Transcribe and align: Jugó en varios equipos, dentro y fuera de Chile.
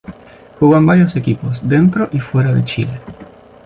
Jugó 0.59 0.77
en 0.77 0.85
varios 0.87 1.15
equipos, 1.15 1.61
dentro 1.69 2.09
y 2.11 2.19
fuera 2.19 2.51
de 2.55 2.65
Chile. 2.65 2.99